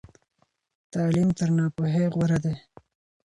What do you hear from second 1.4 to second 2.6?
ناپوهۍ غوره دی.